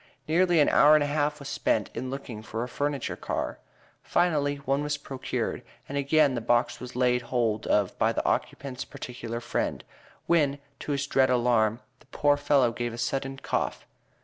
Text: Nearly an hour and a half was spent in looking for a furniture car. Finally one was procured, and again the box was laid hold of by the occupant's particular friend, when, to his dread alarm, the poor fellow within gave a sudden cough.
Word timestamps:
Nearly 0.27 0.59
an 0.59 0.67
hour 0.67 0.95
and 0.95 1.03
a 1.03 1.05
half 1.05 1.37
was 1.37 1.47
spent 1.47 1.91
in 1.93 2.09
looking 2.09 2.41
for 2.41 2.63
a 2.63 2.67
furniture 2.67 3.15
car. 3.15 3.59
Finally 4.01 4.55
one 4.55 4.81
was 4.81 4.97
procured, 4.97 5.61
and 5.87 5.95
again 5.95 6.33
the 6.33 6.41
box 6.41 6.79
was 6.79 6.95
laid 6.95 7.21
hold 7.21 7.67
of 7.67 7.95
by 7.99 8.11
the 8.11 8.25
occupant's 8.25 8.83
particular 8.83 9.39
friend, 9.39 9.83
when, 10.25 10.57
to 10.79 10.93
his 10.93 11.05
dread 11.05 11.29
alarm, 11.29 11.81
the 11.99 12.07
poor 12.07 12.35
fellow 12.35 12.69
within 12.69 12.77
gave 12.83 12.93
a 12.95 12.97
sudden 12.97 13.37
cough. 13.37 13.85